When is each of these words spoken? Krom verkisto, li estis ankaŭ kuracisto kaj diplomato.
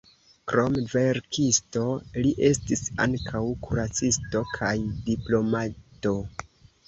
Krom 0.51 0.77
verkisto, 0.93 1.83
li 2.23 2.31
estis 2.47 2.81
ankaŭ 3.05 3.43
kuracisto 3.67 4.41
kaj 4.57 4.73
diplomato. 5.11 6.15